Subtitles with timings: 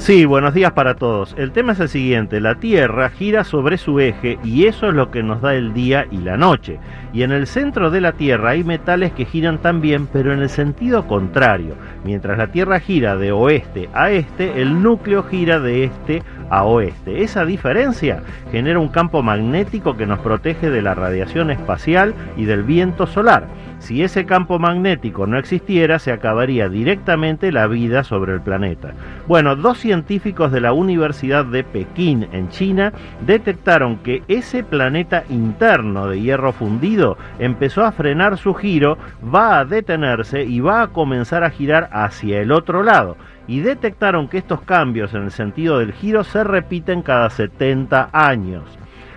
[0.00, 1.34] Sí, buenos días para todos.
[1.36, 5.10] El tema es el siguiente, la Tierra gira sobre su eje y eso es lo
[5.10, 6.80] que nos da el día y la noche.
[7.12, 10.48] Y en el centro de la Tierra hay metales que giran también, pero en el
[10.48, 11.74] sentido contrario.
[12.02, 17.22] Mientras la Tierra gira de oeste a este, el núcleo gira de este a oeste.
[17.22, 22.62] Esa diferencia genera un campo magnético que nos protege de la radiación espacial y del
[22.62, 23.48] viento solar.
[23.80, 28.92] Si ese campo magnético no existiera, se acabaría directamente la vida sobre el planeta.
[29.26, 32.92] Bueno, dos científicos de la Universidad de Pekín, en China,
[33.26, 39.64] detectaron que ese planeta interno de hierro fundido empezó a frenar su giro, va a
[39.64, 44.60] detenerse y va a comenzar a girar hacia el otro lado y detectaron que estos
[44.60, 48.62] cambios en el sentido del giro se repiten cada 70 años.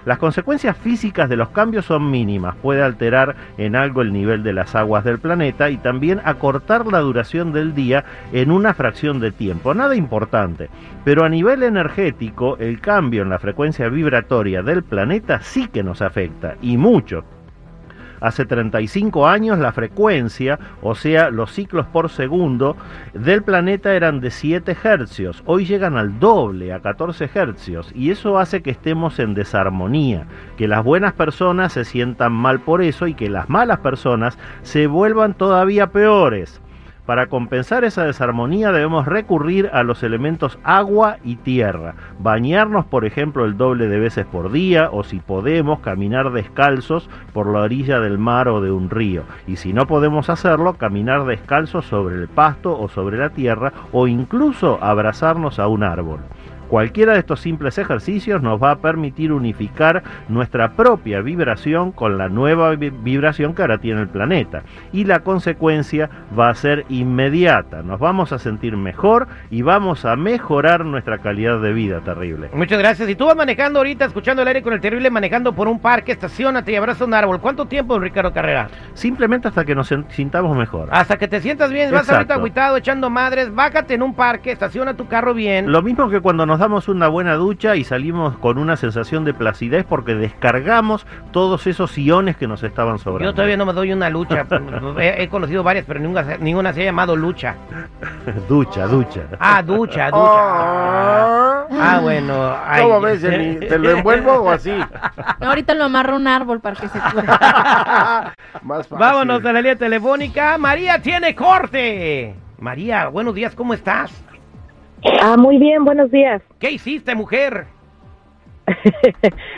[0.05, 4.53] Las consecuencias físicas de los cambios son mínimas, puede alterar en algo el nivel de
[4.53, 9.31] las aguas del planeta y también acortar la duración del día en una fracción de
[9.31, 10.69] tiempo, nada importante.
[11.05, 16.01] Pero a nivel energético, el cambio en la frecuencia vibratoria del planeta sí que nos
[16.01, 17.23] afecta, y mucho.
[18.23, 22.78] Hace 35 años la frecuencia, o sea, los ciclos por segundo
[23.13, 25.44] del planeta eran de 7 hercios.
[25.45, 27.91] Hoy llegan al doble, a 14 hercios.
[27.94, 30.25] Y eso hace que estemos en desarmonía,
[30.56, 34.88] que las buenas personas se sientan mal por eso y que las malas personas se
[34.88, 36.61] vuelvan todavía peores.
[37.06, 43.44] Para compensar esa desarmonía debemos recurrir a los elementos agua y tierra, bañarnos por ejemplo
[43.44, 48.18] el doble de veces por día o si podemos caminar descalzos por la orilla del
[48.18, 52.80] mar o de un río y si no podemos hacerlo caminar descalzos sobre el pasto
[52.80, 56.22] o sobre la tierra o incluso abrazarnos a un árbol.
[56.73, 62.29] Cualquiera de estos simples ejercicios nos va a permitir unificar nuestra propia vibración con la
[62.29, 64.63] nueva vibración que ahora tiene el planeta.
[64.91, 67.84] Y la consecuencia va a ser inmediata.
[67.84, 72.50] Nos vamos a sentir mejor y vamos a mejorar nuestra calidad de vida terrible.
[72.56, 73.07] Muchas gracias.
[73.07, 76.11] Si tú vas manejando ahorita, escuchando el aire con el terrible, manejando por un parque,
[76.11, 77.40] estacionate y abraza un árbol.
[77.40, 78.69] ¿Cuánto tiempo, Ricardo Carrera?
[78.95, 80.90] Simplemente hasta que nos sintamos mejor.
[80.91, 81.91] Hasta que te sientas bien.
[81.91, 85.72] Vas ahorita agüitado, echando madres, bájate en un parque, estaciona tu carro bien.
[85.72, 89.34] Lo mismo que cuando nos damos una buena ducha y salimos con una sensación de
[89.34, 93.31] placidez porque descargamos todos esos iones que nos estaban sobrando.
[93.31, 94.47] Yo todavía no me doy una lucha.
[94.97, 97.57] he, conocido varias, pero ninguna, ninguna se ha llamado lucha.
[98.47, 99.23] ducha, ducha.
[99.41, 100.22] Ah, ducha, ducha.
[100.23, 102.56] Ah, ah bueno.
[102.81, 104.72] ¿Cómo ves, ¿Te lo envuelvo o así?
[105.41, 106.97] ahorita lo amarro a un árbol para que se
[108.90, 110.57] Vámonos a la línea telefónica.
[110.57, 112.35] María tiene corte.
[112.57, 114.23] María, buenos días, ¿cómo estás?
[115.22, 116.41] Ah, muy bien, buenos días.
[116.59, 117.66] ¿Qué hiciste, mujer?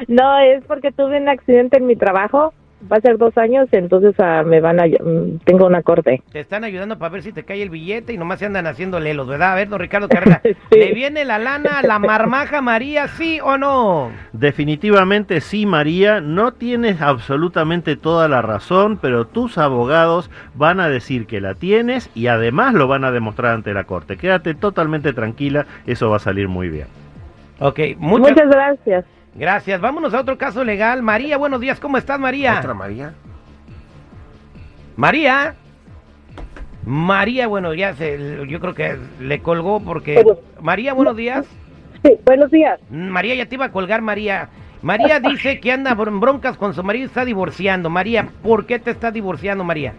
[0.07, 2.53] no, es porque tuve un accidente en mi trabajo
[2.91, 4.85] va a ser dos años, entonces ah, me van a,
[5.43, 6.21] tengo una corte.
[6.31, 8.99] Te están ayudando para ver si te cae el billete y nomás se andan haciendo
[8.99, 9.53] lelos, ¿verdad?
[9.53, 10.41] A ver, don Ricardo Carrera,
[10.71, 14.11] ¿le viene la lana a la marmaja María, sí o no?
[14.33, 21.25] Definitivamente sí, María, no tienes absolutamente toda la razón, pero tus abogados van a decir
[21.27, 24.17] que la tienes y además lo van a demostrar ante la corte.
[24.17, 26.87] Quédate totalmente tranquila, eso va a salir muy bien.
[27.59, 29.05] Ok, muchas gracias.
[29.35, 29.81] Gracias.
[29.81, 31.01] Vámonos a otro caso legal.
[31.01, 31.79] María, buenos días.
[31.79, 32.57] ¿Cómo estás, María?
[32.59, 33.13] ¿Otra María?
[34.95, 35.55] María.
[36.85, 40.23] María, bueno, ya se, yo creo que le colgó porque...
[40.61, 41.45] María, buenos días.
[42.03, 42.79] Sí, buenos días.
[42.89, 44.49] María, ya te iba a colgar, María.
[44.81, 47.89] María dice que anda broncas con su marido y está divorciando.
[47.89, 49.93] María, ¿por qué te está divorciando, María?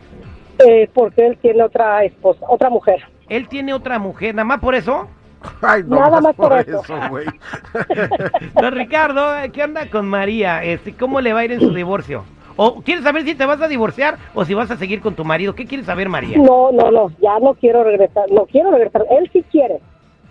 [0.66, 3.04] Eh, porque él tiene otra esposa, otra mujer.
[3.28, 4.34] ¿Él tiene otra mujer?
[4.34, 5.08] ¿Nada más por eso?
[5.87, 7.26] Nada más por, eso, güey.
[8.60, 10.62] Don Ricardo, ¿qué onda con María?
[10.64, 12.25] Este, ¿Cómo le va a ir en su divorcio?
[12.56, 15.25] ¿O quieres saber si te vas a divorciar o si vas a seguir con tu
[15.25, 15.54] marido?
[15.54, 16.38] ¿Qué quieres saber, María?
[16.38, 19.04] No, no, no, ya no quiero regresar, no quiero regresar.
[19.10, 19.81] Él sí quiere,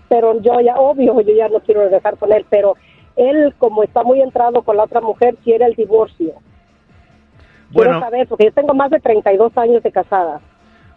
[0.09, 2.75] pero yo ya, obvio, yo ya no quiero regresar con él, pero
[3.15, 6.33] él, como está muy entrado con la otra mujer, quiere el divorcio.
[7.71, 10.41] Bueno, quiero saber, porque yo tengo más de 32 años de casada.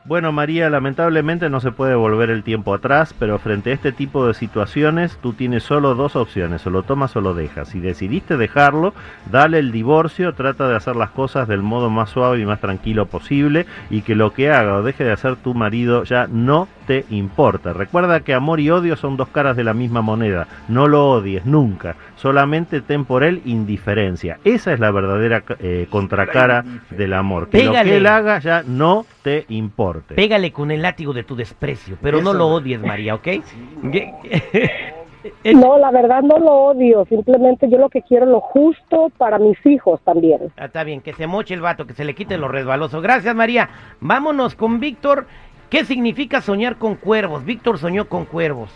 [0.09, 4.27] Bueno, María, lamentablemente no se puede volver el tiempo atrás, pero frente a este tipo
[4.27, 7.69] de situaciones tú tienes solo dos opciones, o lo tomas o lo dejas.
[7.69, 8.95] Si decidiste dejarlo,
[9.31, 13.05] dale el divorcio, trata de hacer las cosas del modo más suave y más tranquilo
[13.05, 17.05] posible y que lo que haga o deje de hacer tu marido ya no te
[17.11, 17.75] importa.
[17.75, 21.45] Recuerda que amor y odio son dos caras de la misma moneda, no lo odies
[21.45, 24.39] nunca, solamente ten por él indiferencia.
[24.43, 27.91] Esa es la verdadera eh, contracara del amor, que lo Pégale.
[27.91, 30.15] que él haga ya no te importe.
[30.15, 33.29] Pégale con el látigo de tu desprecio, pero no lo odies, María, ¿ok?
[35.45, 39.39] No, la verdad no lo odio, simplemente yo lo que quiero es lo justo para
[39.39, 40.53] mis hijos también.
[40.57, 43.01] Ah, Está bien, que se moche el vato, que se le quite lo resbaloso.
[43.01, 43.69] Gracias, María.
[44.01, 45.27] Vámonos con Víctor.
[45.71, 47.45] ¿Qué significa soñar con cuervos?
[47.45, 48.71] Víctor soñó con cuervos.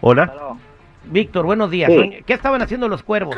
[0.00, 0.32] Hola.
[1.04, 1.90] Víctor, buenos días.
[1.90, 2.22] Sí.
[2.26, 3.34] ¿Qué estaban haciendo los cuervos?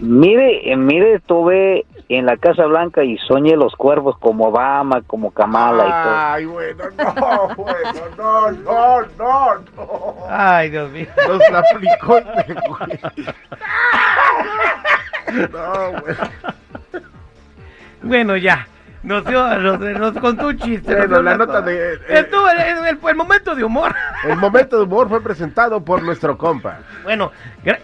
[0.00, 5.30] Mire, eh, mire, estuve en la Casa Blanca y soñé los cuervos como Obama, como
[5.30, 6.16] Kamala y todo.
[6.16, 10.14] Ay, bueno, no, bueno, no, no, no, no.
[10.28, 11.06] Ay, Dios mío.
[11.26, 13.00] Nos la aplicó este güey.
[15.50, 16.14] No, güey.
[18.02, 18.66] Bueno, ya.
[19.06, 20.92] Nos, dio, nos, nos contó un chiste.
[20.94, 23.94] Bueno, la nota de- eh, Estuvo el, el- el momento de humor.
[24.24, 26.78] El momento de humor fue presentado por nuestro compa.
[27.04, 27.30] Bueno,
[27.64, 27.78] gra-